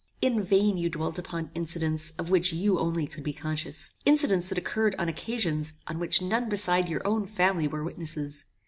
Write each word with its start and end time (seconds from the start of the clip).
"In 0.19 0.41
vain 0.41 0.77
you 0.79 0.89
dwelt 0.89 1.19
upon 1.19 1.51
incidents 1.53 2.09
of 2.17 2.31
which 2.31 2.51
you 2.51 2.79
only 2.79 3.05
could 3.05 3.23
be 3.23 3.33
conscious; 3.33 3.91
incidents 4.03 4.49
that 4.49 4.57
occurred 4.57 4.95
on 4.97 5.07
occasions 5.07 5.73
on 5.85 5.99
which 5.99 6.23
none 6.23 6.49
beside 6.49 6.89
your 6.89 7.05
own 7.07 7.27
family 7.27 7.67
were 7.67 7.83
witnesses. 7.83 8.45